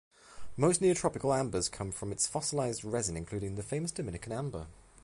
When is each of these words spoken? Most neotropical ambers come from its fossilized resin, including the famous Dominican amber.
Most 0.57 0.81
neotropical 0.81 1.37
ambers 1.37 1.69
come 1.69 1.91
from 1.91 2.11
its 2.11 2.25
fossilized 2.25 2.83
resin, 2.83 3.15
including 3.15 3.53
the 3.53 3.61
famous 3.61 3.91
Dominican 3.91 4.31
amber. 4.31 4.65